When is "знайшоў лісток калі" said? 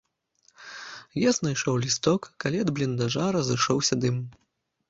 1.37-2.57